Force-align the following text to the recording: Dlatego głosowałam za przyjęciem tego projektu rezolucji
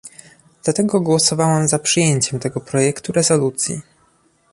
Dlatego 0.63 1.01
głosowałam 1.01 1.67
za 1.67 1.79
przyjęciem 1.79 2.39
tego 2.39 2.59
projektu 2.61 3.11
rezolucji 3.11 3.81